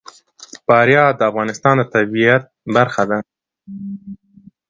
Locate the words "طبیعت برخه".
1.93-3.03